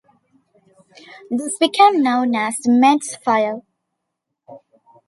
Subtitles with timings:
[1.29, 3.59] This became known as the Metz Fire.